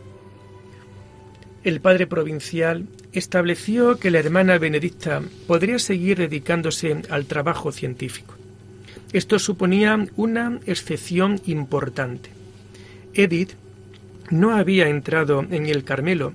El 1.64 1.80
padre 1.80 2.06
provincial 2.06 2.86
estableció 3.12 3.98
que 3.98 4.10
la 4.10 4.20
hermana 4.20 4.58
Benedicta 4.58 5.22
podría 5.48 5.78
seguir 5.78 6.18
dedicándose 6.18 7.02
al 7.10 7.26
trabajo 7.26 7.72
científico. 7.72 8.35
Esto 9.12 9.38
suponía 9.38 10.06
una 10.16 10.58
excepción 10.66 11.40
importante. 11.46 12.30
Edith 13.14 13.52
no 14.30 14.54
había 14.54 14.88
entrado 14.88 15.44
en 15.50 15.66
el 15.66 15.84
Carmelo 15.84 16.32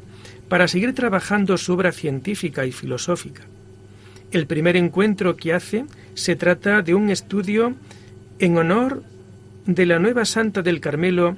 para 0.47 0.67
seguir 0.67 0.93
trabajando 0.93 1.57
su 1.57 1.73
obra 1.73 1.91
científica 1.91 2.65
y 2.65 2.71
filosófica. 2.71 3.43
El 4.31 4.47
primer 4.47 4.77
encuentro 4.77 5.35
que 5.35 5.53
hace 5.53 5.85
se 6.13 6.35
trata 6.35 6.81
de 6.81 6.95
un 6.95 7.09
estudio 7.09 7.75
en 8.39 8.57
honor 8.57 9.03
de 9.65 9.85
la 9.85 9.99
nueva 9.99 10.25
santa 10.25 10.61
del 10.61 10.79
Carmelo, 10.79 11.35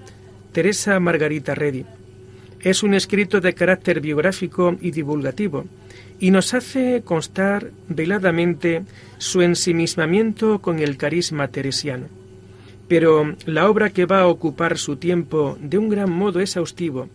Teresa 0.51 0.99
Margarita 0.99 1.55
Reddy. 1.55 1.85
Es 2.63 2.82
un 2.82 2.93
escrito 2.93 3.41
de 3.41 3.53
carácter 3.53 4.01
biográfico 4.01 4.75
y 4.82 4.91
divulgativo, 4.91 5.65
y 6.20 6.32
nos 6.32 6.53
hace 6.53 7.01
constar 7.03 7.72
veladamente 7.89 8.84
su 9.17 9.41
ensimismamiento 9.41 10.60
con 10.60 10.79
el 10.79 10.98
carisma 10.98 11.50
teresiano. 11.50 12.08
Pero 12.88 13.36
la 13.46 13.70
obra 13.70 13.89
que 13.89 14.05
va 14.05 14.22
a 14.22 14.27
ocupar 14.27 14.77
su 14.77 14.96
tiempo 14.96 15.58
de 15.62 15.77
un 15.77 15.89
gran 15.89 16.12
modo 16.12 16.39
exhaustivo 16.39 17.10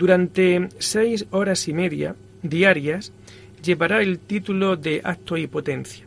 Durante 0.00 0.68
seis 0.78 1.26
horas 1.30 1.68
y 1.68 1.72
media 1.72 2.16
diarias 2.42 3.12
llevará 3.62 4.00
el 4.00 4.18
título 4.18 4.76
de 4.76 5.00
Acto 5.04 5.36
y 5.36 5.46
Potencia, 5.46 6.06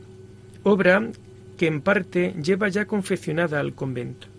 obra 0.64 1.10
que 1.58 1.68
en 1.68 1.82
parte 1.82 2.34
lleva 2.42 2.70
ya 2.70 2.86
confeccionada 2.86 3.60
al 3.60 3.74
convento. 3.74 4.33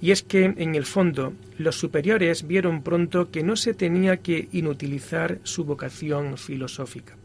Y 0.00 0.12
es 0.12 0.22
que, 0.22 0.44
en 0.56 0.74
el 0.74 0.84
fondo, 0.84 1.32
los 1.58 1.76
superiores 1.76 2.46
vieron 2.46 2.82
pronto 2.82 3.30
que 3.30 3.42
no 3.42 3.56
se 3.56 3.74
tenía 3.74 4.18
que 4.18 4.48
inutilizar 4.52 5.38
su 5.42 5.64
vocación 5.64 6.38
filosófica. 6.38 7.16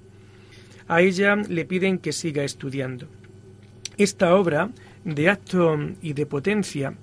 A 0.88 1.02
ella 1.02 1.36
le 1.36 1.66
piden 1.66 2.00
que 2.00 2.12
siga 2.12 2.44
estudiando. 2.44 3.08
Esta 3.98 4.36
obra, 4.36 4.72
de 5.06 5.30
acto 5.30 5.78
y 6.02 6.14
de 6.14 6.26
potencia, 6.26 6.96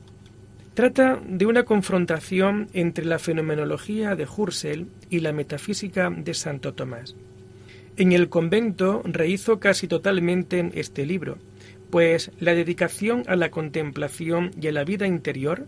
trata 0.74 1.20
de 1.24 1.46
una 1.46 1.64
confrontación 1.64 2.68
entre 2.72 3.04
la 3.04 3.18
fenomenología 3.18 4.16
de 4.16 4.26
Husserl 4.26 4.86
y 5.08 5.20
la 5.20 5.32
metafísica 5.32 6.10
de 6.10 6.34
Santo 6.34 6.74
Tomás. 6.74 7.14
En 7.96 8.12
el 8.12 8.28
convento 8.28 9.02
rehizo 9.04 9.60
casi 9.60 9.86
totalmente 9.86 10.70
este 10.74 11.04
libro, 11.06 11.38
pues 11.90 12.30
la 12.38 12.54
dedicación 12.54 13.24
a 13.26 13.36
la 13.36 13.50
contemplación 13.50 14.52
y 14.60 14.68
a 14.68 14.72
la 14.72 14.84
vida 14.84 15.06
interior 15.06 15.66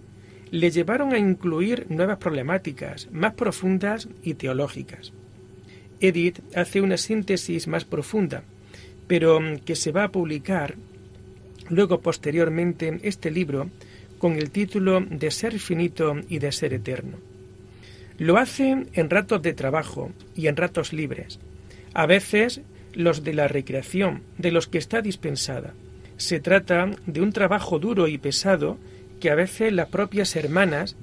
le 0.50 0.70
llevaron 0.70 1.12
a 1.12 1.18
incluir 1.18 1.86
nuevas 1.88 2.18
problemáticas 2.18 3.08
más 3.10 3.34
profundas 3.34 4.08
y 4.22 4.34
teológicas. 4.34 5.12
Edith 6.00 6.40
hace 6.54 6.80
una 6.80 6.96
síntesis 6.96 7.68
más 7.68 7.84
profunda, 7.84 8.42
pero 9.06 9.40
que 9.64 9.76
se 9.76 9.92
va 9.92 10.04
a 10.04 10.12
publicar 10.12 10.74
luego 11.68 12.00
posteriormente 12.00 12.98
este 13.02 13.30
libro 13.30 13.70
con 14.18 14.34
el 14.34 14.50
título 14.50 15.00
de 15.00 15.30
Ser 15.30 15.58
finito 15.58 16.16
y 16.28 16.38
de 16.38 16.52
ser 16.52 16.74
eterno. 16.74 17.18
Lo 18.18 18.36
hace 18.36 18.86
en 18.92 19.10
ratos 19.10 19.42
de 19.42 19.54
trabajo 19.54 20.12
y 20.36 20.46
en 20.46 20.56
ratos 20.56 20.92
libres, 20.92 21.40
a 21.94 22.06
veces 22.06 22.60
los 22.94 23.24
de 23.24 23.32
la 23.32 23.48
recreación, 23.48 24.22
de 24.38 24.52
los 24.52 24.68
que 24.68 24.78
está 24.78 25.00
dispensada, 25.00 25.72
se 26.22 26.38
trata 26.38 26.88
de 27.06 27.20
un 27.20 27.32
trabajo 27.32 27.80
duro 27.80 28.06
y 28.06 28.16
pesado 28.16 28.78
que 29.18 29.30
a 29.30 29.34
veces 29.34 29.72
las 29.72 29.88
propias 29.88 30.36
hermanas 30.36 30.96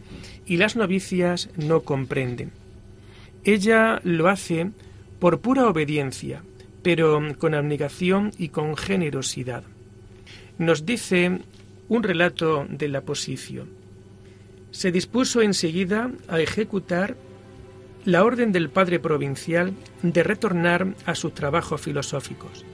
y 0.46 0.56
las 0.56 0.78
novicias 0.78 1.50
no 1.58 1.82
comprenden. 1.82 2.52
Ella 3.44 4.00
lo 4.06 4.30
hace 4.30 4.72
por 5.20 5.42
pura 5.42 5.68
obediencia, 5.68 6.42
pero 6.84 7.22
con 7.38 7.54
abnegación 7.54 8.32
y 8.38 8.48
con 8.48 8.78
generosidad. 8.78 9.64
Nos 10.58 10.86
dice 10.86 11.40
un 11.90 12.04
relato 12.04 12.66
de 12.70 12.88
la 12.88 13.02
posición. 13.02 13.68
Se 14.72 14.90
dispuso 14.90 15.42
enseguida 15.42 16.12
a 16.30 16.40
ejecutar 16.40 17.18
la 18.06 18.24
orden 18.24 18.54
del 18.54 18.70
padre 18.70 19.00
provincial 19.00 19.74
de 20.02 20.24
retornar 20.24 20.96
a 21.06 21.16
sus 21.16 21.34
trabajos 21.34 21.82
filosóficos. 21.82 22.66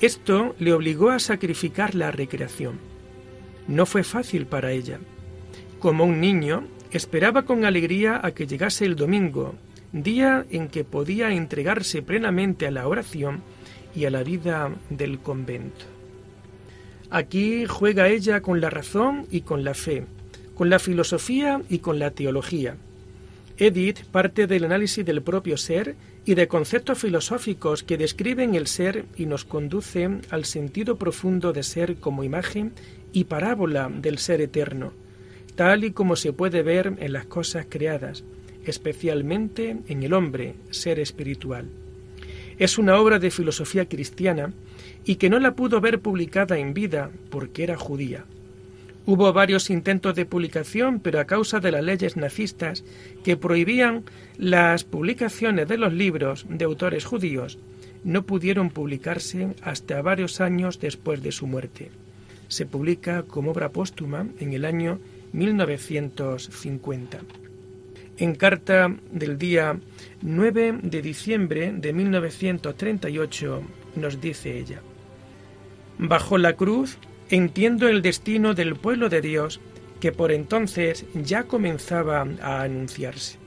Esto 0.00 0.54
le 0.60 0.72
obligó 0.72 1.10
a 1.10 1.18
sacrificar 1.18 1.96
la 1.96 2.12
recreación. 2.12 2.78
No 3.66 3.84
fue 3.84 4.04
fácil 4.04 4.46
para 4.46 4.70
ella. 4.70 5.00
Como 5.80 6.04
un 6.04 6.20
niño, 6.20 6.68
esperaba 6.92 7.44
con 7.44 7.64
alegría 7.64 8.20
a 8.22 8.30
que 8.30 8.46
llegase 8.46 8.84
el 8.84 8.94
domingo, 8.94 9.56
día 9.92 10.46
en 10.50 10.68
que 10.68 10.84
podía 10.84 11.32
entregarse 11.32 12.02
plenamente 12.02 12.66
a 12.66 12.70
la 12.70 12.86
oración 12.86 13.42
y 13.94 14.04
a 14.04 14.10
la 14.10 14.22
vida 14.22 14.70
del 14.88 15.18
convento. 15.18 15.84
Aquí 17.10 17.64
juega 17.66 18.08
ella 18.08 18.40
con 18.40 18.60
la 18.60 18.70
razón 18.70 19.26
y 19.30 19.40
con 19.40 19.64
la 19.64 19.74
fe, 19.74 20.04
con 20.54 20.70
la 20.70 20.78
filosofía 20.78 21.62
y 21.68 21.78
con 21.78 21.98
la 21.98 22.12
teología. 22.12 22.76
Edith 23.56 24.04
parte 24.04 24.46
del 24.46 24.64
análisis 24.64 25.04
del 25.04 25.22
propio 25.22 25.56
ser 25.56 25.96
y 26.28 26.34
de 26.34 26.46
conceptos 26.46 26.98
filosóficos 26.98 27.82
que 27.82 27.96
describen 27.96 28.54
el 28.54 28.66
ser 28.66 29.06
y 29.16 29.24
nos 29.24 29.46
conducen 29.46 30.20
al 30.28 30.44
sentido 30.44 30.98
profundo 30.98 31.54
de 31.54 31.62
ser 31.62 31.96
como 31.96 32.22
imagen 32.22 32.72
y 33.14 33.24
parábola 33.24 33.88
del 33.90 34.18
ser 34.18 34.42
eterno, 34.42 34.92
tal 35.54 35.84
y 35.84 35.92
como 35.92 36.16
se 36.16 36.34
puede 36.34 36.62
ver 36.62 36.92
en 36.98 37.14
las 37.14 37.24
cosas 37.24 37.64
creadas, 37.66 38.24
especialmente 38.66 39.78
en 39.88 40.02
el 40.02 40.12
hombre, 40.12 40.54
ser 40.68 41.00
espiritual. 41.00 41.70
Es 42.58 42.76
una 42.76 42.98
obra 42.98 43.18
de 43.18 43.30
filosofía 43.30 43.88
cristiana 43.88 44.52
y 45.06 45.16
que 45.16 45.30
no 45.30 45.38
la 45.38 45.56
pudo 45.56 45.80
ver 45.80 46.00
publicada 46.00 46.58
en 46.58 46.74
vida 46.74 47.10
porque 47.30 47.62
era 47.62 47.78
judía. 47.78 48.26
Hubo 49.10 49.32
varios 49.32 49.70
intentos 49.70 50.14
de 50.16 50.26
publicación, 50.26 51.00
pero 51.00 51.18
a 51.18 51.24
causa 51.24 51.60
de 51.60 51.72
las 51.72 51.82
leyes 51.82 52.18
nazistas 52.18 52.84
que 53.24 53.38
prohibían 53.38 54.04
las 54.36 54.84
publicaciones 54.84 55.66
de 55.66 55.78
los 55.78 55.94
libros 55.94 56.44
de 56.46 56.66
autores 56.66 57.06
judíos, 57.06 57.58
no 58.04 58.26
pudieron 58.26 58.68
publicarse 58.68 59.56
hasta 59.62 60.02
varios 60.02 60.42
años 60.42 60.78
después 60.78 61.22
de 61.22 61.32
su 61.32 61.46
muerte. 61.46 61.90
Se 62.48 62.66
publica 62.66 63.22
como 63.22 63.52
obra 63.52 63.70
póstuma 63.70 64.26
en 64.40 64.52
el 64.52 64.66
año 64.66 65.00
1950. 65.32 67.20
En 68.18 68.34
carta 68.34 68.94
del 69.10 69.38
día 69.38 69.80
9 70.20 70.80
de 70.82 71.00
diciembre 71.00 71.72
de 71.72 71.94
1938 71.94 73.62
nos 73.96 74.20
dice 74.20 74.58
ella, 74.58 74.82
Bajo 75.96 76.36
la 76.36 76.52
cruz 76.56 76.98
Entiendo 77.30 77.88
el 77.88 78.00
destino 78.00 78.54
del 78.54 78.74
pueblo 78.74 79.08
de 79.08 79.20
Dios 79.20 79.60
que 80.00 80.12
por 80.12 80.32
entonces 80.32 81.04
ya 81.14 81.44
comenzaba 81.44 82.26
a 82.40 82.62
anunciarse. 82.62 83.38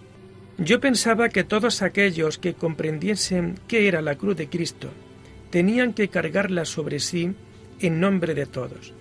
Yo 0.57 0.79
pensaba 0.79 1.29
que 1.29 1.43
todos 1.43 1.81
aquellos 1.81 2.37
que 2.37 2.53
comprendiesen 2.53 3.57
qué 3.67 3.87
era 3.87 4.01
la 4.01 4.15
cruz 4.15 4.37
de 4.37 4.49
Cristo 4.49 4.89
tenían 5.49 5.93
que 5.93 6.09
cargarla 6.09 6.65
sobre 6.65 6.99
sí 6.99 7.33
en 7.79 7.99
nombre 7.99 8.35
de 8.35 8.45
todos. 8.45 8.93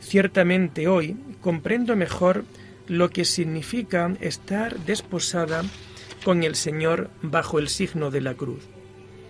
Ciertamente 0.00 0.88
hoy 0.88 1.16
comprendo 1.40 1.96
mejor 1.96 2.44
lo 2.88 3.08
que 3.10 3.24
significa 3.24 4.12
estar 4.20 4.78
desposada 4.80 5.62
con 6.24 6.42
el 6.42 6.54
Señor 6.54 7.08
bajo 7.22 7.58
el 7.58 7.68
signo 7.68 8.10
de 8.10 8.20
la 8.20 8.34
cruz. 8.34 8.62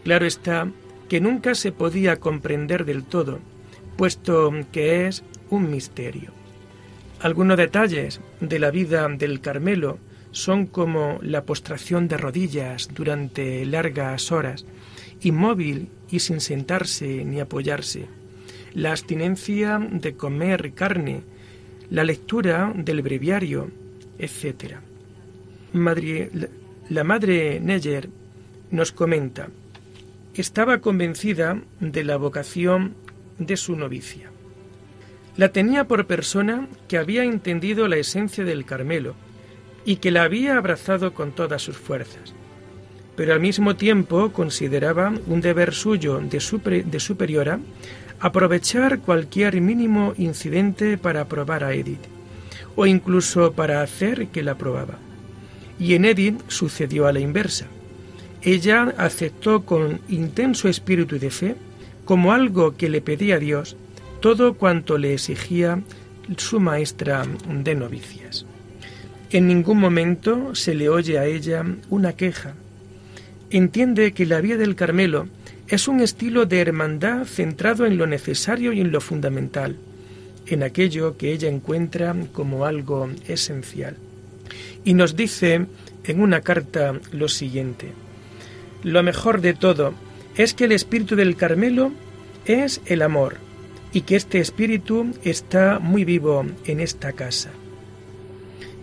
Claro 0.02 0.26
está 0.26 0.68
que 1.08 1.20
nunca 1.20 1.54
se 1.54 1.70
podía 1.70 2.18
comprender 2.18 2.84
del 2.84 3.04
todo, 3.04 3.38
puesto 3.96 4.52
que 4.72 5.06
es 5.06 5.22
un 5.50 5.70
misterio. 5.70 6.32
Algunos 7.20 7.56
detalles 7.56 8.20
de 8.40 8.58
la 8.58 8.70
vida 8.70 9.08
del 9.08 9.40
Carmelo 9.40 9.98
son 10.32 10.66
como 10.66 11.18
la 11.22 11.44
postración 11.44 12.08
de 12.08 12.16
rodillas 12.16 12.88
durante 12.92 13.64
largas 13.66 14.32
horas, 14.32 14.64
inmóvil 15.20 15.88
y 16.10 16.20
sin 16.20 16.40
sentarse 16.40 17.24
ni 17.24 17.38
apoyarse, 17.38 18.06
la 18.74 18.90
abstinencia 18.90 19.78
de 19.78 20.14
comer 20.14 20.72
carne, 20.72 21.22
la 21.90 22.04
lectura 22.04 22.72
del 22.74 23.02
breviario, 23.02 23.70
etc. 24.18 24.76
la 26.88 27.04
madre 27.04 27.60
Neyer 27.60 28.08
nos 28.70 28.90
comenta, 28.90 29.48
estaba 30.34 30.80
convencida 30.80 31.60
de 31.80 32.04
la 32.04 32.16
vocación 32.16 32.94
de 33.46 33.56
su 33.56 33.76
novicia. 33.76 34.30
La 35.36 35.50
tenía 35.50 35.84
por 35.84 36.06
persona 36.06 36.68
que 36.88 36.98
había 36.98 37.24
entendido 37.24 37.88
la 37.88 37.96
esencia 37.96 38.44
del 38.44 38.64
Carmelo 38.64 39.14
y 39.84 39.96
que 39.96 40.10
la 40.10 40.24
había 40.24 40.56
abrazado 40.56 41.14
con 41.14 41.32
todas 41.32 41.62
sus 41.62 41.76
fuerzas, 41.76 42.34
pero 43.16 43.32
al 43.32 43.40
mismo 43.40 43.76
tiempo 43.76 44.32
consideraba 44.32 45.12
un 45.26 45.40
deber 45.40 45.72
suyo 45.72 46.20
de, 46.20 46.84
de 46.84 47.00
superiora 47.00 47.60
aprovechar 48.20 49.00
cualquier 49.00 49.60
mínimo 49.60 50.14
incidente 50.16 50.96
para 50.96 51.22
aprobar 51.22 51.64
a 51.64 51.74
Edith, 51.74 52.04
o 52.76 52.86
incluso 52.86 53.52
para 53.52 53.82
hacer 53.82 54.28
que 54.28 54.44
la 54.44 54.52
aprobaba. 54.52 54.98
Y 55.78 55.94
en 55.94 56.04
Edith 56.04 56.40
sucedió 56.46 57.08
a 57.08 57.12
la 57.12 57.18
inversa. 57.18 57.66
Ella 58.42 58.94
aceptó 58.96 59.62
con 59.62 60.00
intenso 60.08 60.68
espíritu 60.68 61.18
de 61.18 61.30
fe 61.30 61.56
como 62.04 62.32
algo 62.32 62.76
que 62.76 62.88
le 62.88 63.00
pedía 63.00 63.38
Dios 63.38 63.76
todo 64.20 64.54
cuanto 64.54 64.98
le 64.98 65.14
exigía 65.14 65.80
su 66.36 66.60
maestra 66.60 67.24
de 67.48 67.74
novicias. 67.74 68.46
En 69.30 69.48
ningún 69.48 69.78
momento 69.78 70.54
se 70.54 70.74
le 70.74 70.88
oye 70.88 71.18
a 71.18 71.24
ella 71.26 71.64
una 71.90 72.12
queja. 72.12 72.54
Entiende 73.50 74.12
que 74.12 74.26
la 74.26 74.40
vida 74.40 74.56
del 74.56 74.76
Carmelo 74.76 75.26
es 75.68 75.88
un 75.88 76.00
estilo 76.00 76.46
de 76.46 76.60
hermandad 76.60 77.24
centrado 77.24 77.86
en 77.86 77.96
lo 77.96 78.06
necesario 78.06 78.72
y 78.72 78.80
en 78.80 78.92
lo 78.92 79.00
fundamental, 79.00 79.76
en 80.46 80.62
aquello 80.62 81.16
que 81.16 81.32
ella 81.32 81.48
encuentra 81.48 82.14
como 82.32 82.66
algo 82.66 83.08
esencial. 83.26 83.96
Y 84.84 84.94
nos 84.94 85.16
dice 85.16 85.66
en 86.04 86.20
una 86.20 86.42
carta 86.42 87.00
lo 87.10 87.28
siguiente, 87.28 87.92
lo 88.82 89.02
mejor 89.02 89.40
de 89.40 89.54
todo 89.54 89.94
es 90.36 90.54
que 90.54 90.64
el 90.64 90.72
espíritu 90.72 91.16
del 91.16 91.36
Carmelo 91.36 91.92
es 92.46 92.80
el 92.86 93.02
amor 93.02 93.36
y 93.92 94.02
que 94.02 94.16
este 94.16 94.40
espíritu 94.40 95.12
está 95.22 95.78
muy 95.78 96.04
vivo 96.04 96.44
en 96.64 96.80
esta 96.80 97.12
casa. 97.12 97.50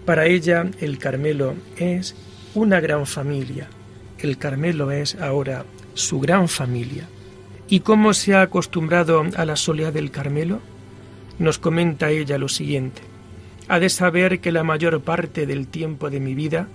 Para 0.06 0.28
ella 0.28 0.70
el 0.80 0.98
Carmelo 0.98 1.56
es 1.78 2.16
una 2.54 2.80
gran 2.80 3.06
familia. 3.06 3.68
El 4.20 4.38
Carmelo 4.38 4.92
es 4.92 5.16
ahora 5.16 5.66
su 5.94 6.20
gran 6.20 6.48
familia. 6.48 7.08
¿Y 7.68 7.82
cómo 7.82 8.14
se 8.14 8.34
ha 8.34 8.42
acostumbrado 8.42 9.24
a 9.36 9.46
la 9.46 9.56
soledad 9.56 9.94
del 9.94 10.12
Carmelo? 10.12 10.60
Nos 11.38 11.60
comenta 11.60 12.10
ella 12.10 12.38
lo 12.38 12.50
siguiente. 12.50 13.02
Ha 13.68 13.80
de 13.80 13.90
saber 13.90 14.40
que 14.40 14.52
la 14.52 14.64
mayor 14.64 15.02
parte 15.02 15.46
del 15.46 15.68
tiempo 15.68 16.10
de 16.10 16.20
mi 16.20 16.34
vida 16.34 16.68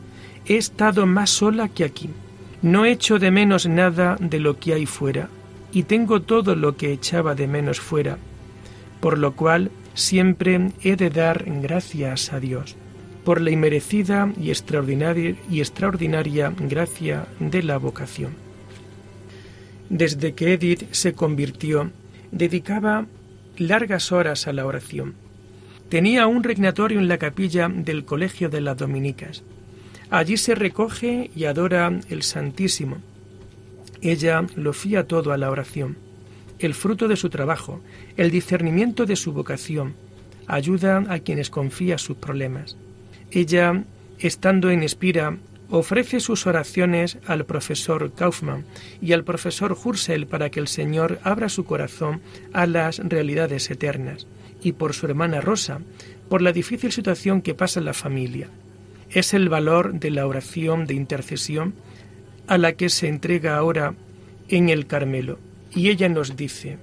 he 0.47 0.57
estado 0.57 1.07
más 1.07 1.31
sola 1.31 1.69
que 1.69 1.85
aquí. 1.85 2.11
No 2.65 2.87
echo 2.87 3.19
de 3.19 3.31
menos 3.31 3.69
nada 3.69 4.17
de 4.19 4.41
lo 4.41 4.59
que 4.59 4.73
hay 4.73 4.87
fuera, 4.87 5.29
y 5.71 5.83
tengo 5.83 6.23
todo 6.23 6.57
lo 6.57 6.79
que 6.79 6.93
echaba 6.93 7.35
de 7.35 7.47
menos 7.47 7.79
fuera, 7.79 8.17
por 9.01 9.19
lo 9.19 9.37
cual 9.37 9.71
siempre 9.93 10.71
he 10.83 10.97
de 10.97 11.11
dar 11.11 11.45
gracias 11.61 12.33
a 12.33 12.41
Dios 12.41 12.77
por 13.23 13.43
la 13.43 13.51
inmerecida 13.51 14.33
y 14.41 14.49
extraordinaria, 14.49 16.55
gracia 16.59 17.27
de 17.39 17.63
la 17.63 17.77
vocación. 17.77 18.33
Desde 19.91 20.33
que 20.33 20.55
Edith 20.55 20.91
se 20.93 21.13
convirtió, 21.13 21.91
dedicaba 22.33 23.05
largas 23.59 24.11
horas 24.11 24.47
a 24.47 24.55
la 24.55 24.65
oración. 24.65 25.17
Tenía 25.91 26.27
un 26.27 26.43
regnatorio 26.43 26.99
en 26.99 27.09
la 27.09 27.19
capilla 27.19 27.69
del 27.69 28.07
Colegio 28.07 28.49
de 28.49 28.63
las 28.63 28.79
Dominicas. 28.79 29.43
Allí 30.11 30.37
se 30.37 30.55
recoge 30.55 31.31
y 31.35 31.45
adora 31.45 31.93
el 32.09 32.23
Santísimo. 32.23 32.99
Ella 34.01 34.47
lo 34.55 34.73
fía 34.73 35.07
todo 35.07 35.33
a 35.33 35.39
la 35.39 35.51
oración. 35.51 35.97
El 36.59 36.75
fruto 36.75 37.09
de 37.09 37.17
su 37.17 37.31
trabajo, 37.31 37.81
el 38.17 38.31
discernimiento 38.31 39.07
de 39.07 39.17
su 39.17 39.33
vocación, 39.33 39.95
ayuda 40.47 41.05
a 41.09 41.19
quienes 41.21 41.51
confía 41.51 41.99
sus 41.99 42.17
problemas. 42.17 42.77
Ella, 43.31 43.85
estando 44.19 44.71
en 44.71 44.83
Espira, 44.83 45.39
ofrece 45.71 46.21
sus 46.21 46.47
oraciones 46.47 47.19
al 47.27 47.47
profesor 47.47 48.13
Kaufmann 48.13 48.65
y 49.01 49.13
al 49.13 49.25
profesor 49.25 49.77
Hursel 49.83 50.27
para 50.27 50.51
que 50.51 50.61
el 50.61 50.69
Señor 50.69 51.19
abra 51.25 51.49
su 51.49 51.65
corazón 51.65 52.21
a 52.53 52.67
las 52.67 52.99
realidades 52.99 53.71
eternas, 53.71 54.27
y 54.63 54.73
por 54.73 54.93
su 54.95 55.07
hermana 55.07 55.41
Rosa, 55.41 55.81
por 56.29 56.43
la 56.43 56.53
difícil 56.53 56.93
situación 56.93 57.43
que 57.43 57.55
pasa 57.55 57.81
en 57.81 57.87
la 57.87 57.95
familia. 57.95 58.51
Es 59.11 59.35
el 59.35 59.49
valor 59.49 59.95
de 59.95 60.11
la 60.11 60.27
oración 60.27 60.87
de 60.87 60.95
intercesión 60.95 61.75
a 62.47 62.59
la 62.59 62.73
que 62.73 62.89
se 62.89 63.09
entrega 63.09 63.57
ahora 63.57 63.95
en 64.49 64.69
el 64.69 64.87
Carmelo. 64.87 65.39
Y 65.75 65.91
ella 65.91 66.09
nos 66.09 66.37
dice, 66.37 66.79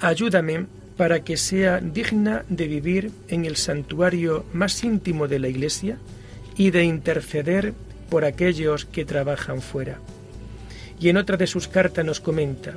ayúdame 0.00 0.66
para 0.96 1.24
que 1.24 1.36
sea 1.36 1.80
digna 1.80 2.44
de 2.48 2.68
vivir 2.68 3.10
en 3.28 3.44
el 3.44 3.56
santuario 3.56 4.44
más 4.52 4.84
íntimo 4.84 5.26
de 5.26 5.38
la 5.38 5.48
Iglesia 5.48 5.98
y 6.56 6.70
de 6.70 6.84
interceder 6.84 7.74
por 8.08 8.24
aquellos 8.24 8.84
que 8.84 9.04
trabajan 9.04 9.60
fuera. 9.60 9.98
Y 11.00 11.08
en 11.08 11.16
otra 11.16 11.36
de 11.36 11.48
sus 11.48 11.66
cartas 11.66 12.04
nos 12.04 12.20
comenta, 12.20 12.74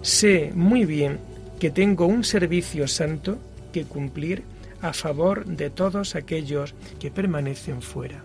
sé 0.00 0.52
muy 0.54 0.86
bien 0.86 1.18
que 1.60 1.70
tengo 1.70 2.06
un 2.06 2.24
servicio 2.24 2.88
santo 2.88 3.38
que 3.72 3.84
cumplir 3.84 4.42
a 4.82 4.92
favor 4.92 5.44
de 5.44 5.70
todos 5.70 6.14
aquellos 6.14 6.74
que 7.00 7.10
permanecen 7.10 7.82
fuera. 7.82 8.24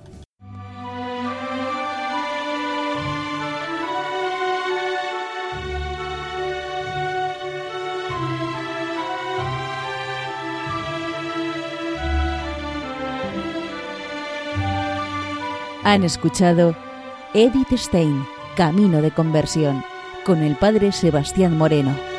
Han 15.85 16.03
escuchado 16.05 16.75
Edith 17.33 17.73
Stein, 17.75 18.25
Camino 18.55 19.01
de 19.01 19.11
Conversión, 19.11 19.83
con 20.25 20.41
el 20.41 20.55
Padre 20.55 20.93
Sebastián 20.93 21.57
Moreno. 21.57 22.12